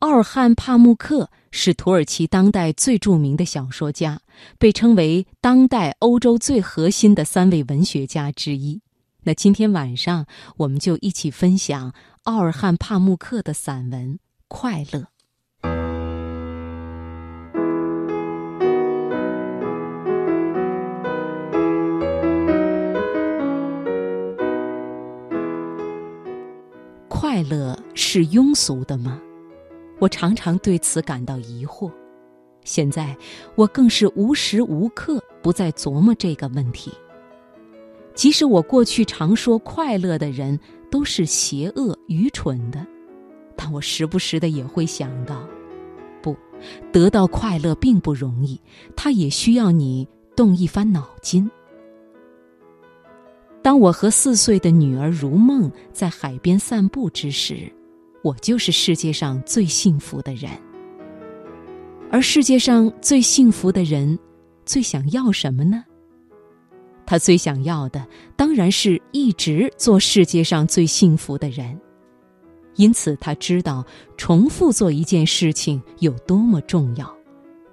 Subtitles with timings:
[0.00, 4.20] 奥尔汉·帕慕克是土耳其当代最著名的小说家，
[4.56, 8.80] 被称为当代欧洲最核心的三位文学家之一。
[9.24, 10.26] 那今天晚上，
[10.58, 11.92] 我们就一起分享
[12.22, 14.14] 奥尔汉·帕慕克的散文
[14.46, 15.00] 《快乐》。
[27.08, 29.20] 快乐是庸俗的吗？
[29.98, 31.90] 我常常对此感到疑惑，
[32.64, 33.16] 现在
[33.56, 36.92] 我更是无时无刻不在琢磨这个问题。
[38.14, 40.58] 即使我过去常说快乐的人
[40.90, 42.86] 都是邪恶愚蠢的，
[43.56, 45.46] 但我时不时的也会想到，
[46.22, 46.36] 不，
[46.92, 48.60] 得到快乐并不容易，
[48.96, 50.06] 它也需要你
[50.36, 51.50] 动一番脑筋。
[53.62, 57.72] 当我和四岁的女儿如梦在海边散步之时。
[58.28, 60.50] 我就是世界上最幸福的人，
[62.10, 64.18] 而世界上最幸福的人，
[64.66, 65.82] 最想要什么呢？
[67.06, 71.80] 他最想要的当然是一直做世界上最幸福的人，
[72.76, 73.82] 因此他知道
[74.18, 77.10] 重复做一件事情有多么重要。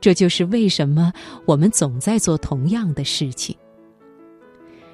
[0.00, 1.12] 这就是为什么
[1.46, 3.56] 我们总在做同样的事情。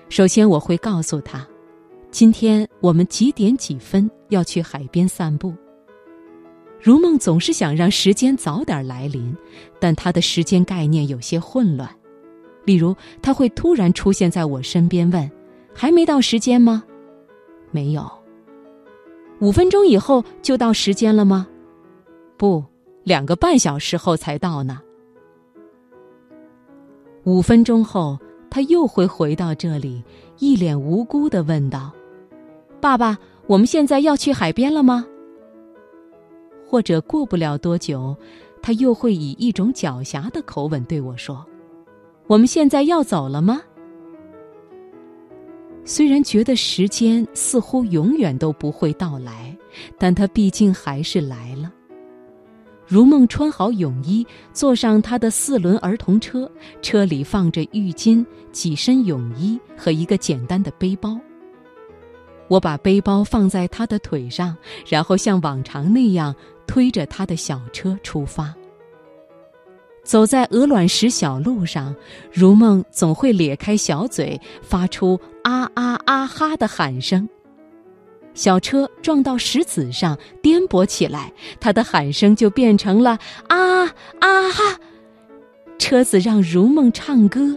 [0.08, 1.46] 首先，我会告诉他。
[2.10, 5.52] 今天我们几点几分要去海边散步？
[6.80, 9.36] 如梦总是想让时间早点来临，
[9.78, 11.88] 但他的时间概念有些混乱。
[12.64, 15.30] 例如，他会突然出现在我身边，问
[15.74, 16.82] ：“还没到时间吗
[17.70, 18.10] ？”“没有。
[19.40, 21.46] ”“五分钟以后就到时间了吗
[22.38, 22.64] ？”“不，
[23.04, 24.80] 两个半小时后才到呢。”
[27.24, 28.18] 五分钟后，
[28.50, 30.02] 他又会回到这里，
[30.38, 31.92] 一脸无辜的问道。
[32.80, 33.18] 爸爸，
[33.50, 35.04] 我们现在要去海边了吗？
[36.64, 38.16] 或者过不了多久，
[38.62, 41.44] 他又会以一种狡黠的口吻对我说
[42.30, 43.60] ：“我们现在要走了吗？”
[45.84, 49.52] 虽然觉得时间似乎永远都不会到来，
[49.98, 51.72] 但他毕竟还是来了。
[52.86, 56.48] 如梦穿好泳衣，坐上他的四轮儿童车，
[56.82, 61.18] 车里放着浴巾、几身泳衣和一个简单的背包。
[62.50, 64.56] 我把背包放在他的腿上，
[64.88, 66.34] 然后像往常那样
[66.66, 68.52] 推着他的小车出发。
[70.02, 71.94] 走在鹅卵石小路上，
[72.32, 77.28] 如梦总会咧开小嘴，发出啊啊啊哈的喊声。
[78.34, 83.84] 小车撞到石子上，颠簸起来，他的喊声就变成了啊
[84.18, 84.80] 啊哈。
[85.78, 87.56] 车子让如梦唱歌，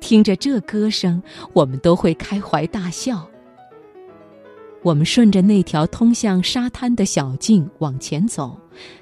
[0.00, 1.22] 听着这歌声，
[1.52, 3.28] 我们都会开怀大笑。
[4.86, 8.56] 我们顺着那条通向沙滩的小径往前走，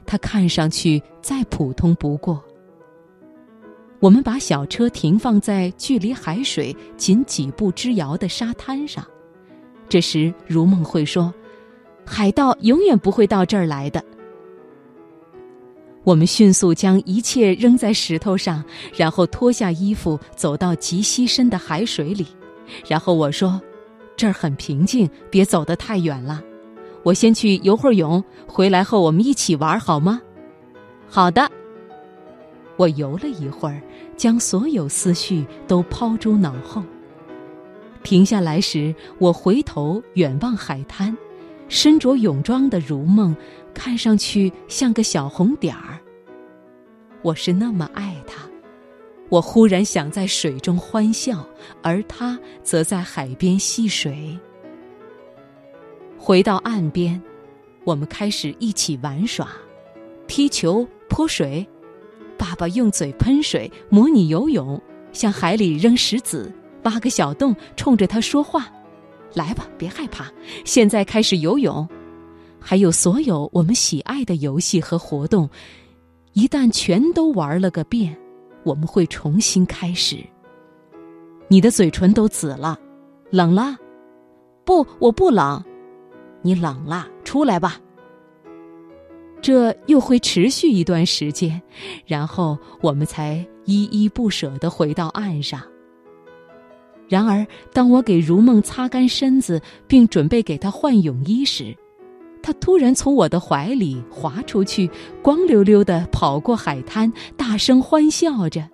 [0.07, 2.43] 它看上去再普通不过。
[4.01, 9.07] 我们把小车停放在距离海水仅几步之遥的沙滩上，
[9.87, 11.31] 这时如梦会说
[12.03, 14.03] ：“海盗永远不会到这儿来的。”
[16.03, 18.65] 我们迅速将一切扔在石头上，
[18.97, 22.27] 然后脱下衣服走到极溪深的海水里，
[22.89, 23.61] 然后我说。
[24.17, 26.43] 这儿很平静，别走得太远了。
[27.03, 30.21] 我先去游会儿泳，回来后我们一起玩，好吗？
[31.09, 31.51] 好的。
[32.77, 33.81] 我游了一会儿，
[34.17, 36.83] 将所有思绪都抛诸脑后。
[38.03, 41.17] 停下来时，我回头远望海滩，
[41.69, 43.35] 身着泳装的如梦，
[43.73, 45.99] 看上去像个小红点儿。
[47.23, 48.43] 我是那么爱他。
[49.35, 51.45] 我忽然想在水中欢笑，
[51.83, 54.39] 而他则在海边戏水。
[56.17, 57.21] 回到岸边，
[57.83, 59.49] 我们开始一起玩耍，
[60.29, 61.67] 踢球、泼水。
[62.39, 64.81] 爸爸用嘴喷水，模拟游泳，
[65.13, 68.73] 向海里扔石子，挖个小洞，冲着他说话
[69.35, 70.33] ：“来吧，别害怕，
[70.65, 71.89] 现在开始游泳。”
[72.63, 75.51] 还有所有我们喜爱的游戏和活动，
[76.35, 78.17] 一旦全都玩了个遍。
[78.65, 80.19] 我们会重新开始。
[81.49, 82.79] 你的嘴唇都紫了，
[83.31, 83.77] 冷了？
[84.65, 85.63] 不，我不冷。
[86.43, 87.79] 你冷了，出来吧。
[89.41, 91.61] 这又会持续一段时间，
[92.07, 95.61] 然后我们才依依不舍的回到岸上。
[97.07, 101.77] 然而，当我给如梦擦干身子，并准备给她换泳衣时，
[102.45, 104.91] 他突然从我的怀里滑出去，
[105.23, 108.69] 光溜溜的跑过海滩，大声欢笑着。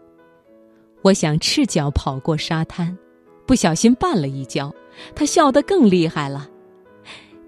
[1.03, 2.99] 我想赤脚跑过沙滩，
[3.47, 4.75] 不小心绊了一跤，
[5.15, 6.51] 他笑得更厉害了。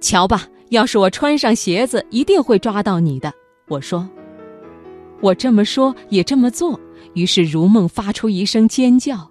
[0.01, 3.33] 瞧吧，要是我穿上鞋子，一定会抓到你的。
[3.67, 4.09] 我说
[5.21, 6.79] ：“我这么说也这么做。”
[7.15, 9.29] 于是如梦发出一声尖叫。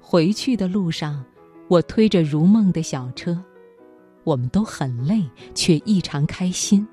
[0.00, 1.22] 回去的路上，
[1.68, 3.38] 我推着如梦的小车，
[4.24, 5.24] 我们都很累，
[5.54, 6.86] 却异常开心。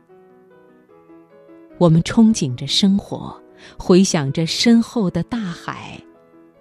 [1.77, 3.39] 我们憧憬着生活，
[3.77, 6.01] 回想着身后的大海，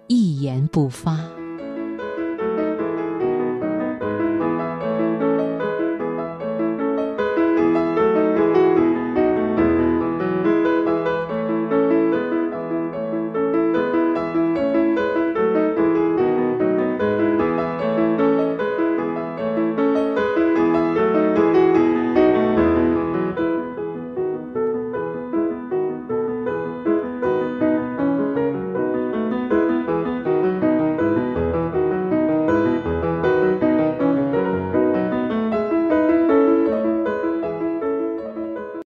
[0.07, 1.46] 一言不发。